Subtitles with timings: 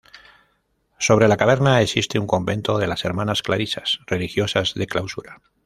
[0.97, 5.39] Sobre la caverna existe un convento de las hermanas clarisas, religiosas de clausura.